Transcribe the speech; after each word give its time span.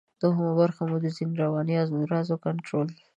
دوهمه 0.21 0.53
برخه 0.61 0.81
مو 0.89 0.97
د 1.01 1.05
ځینو 1.15 1.39
رواني 1.41 1.75
امراضو 1.79 2.33
په 2.39 2.39
کنټرول 2.45 2.87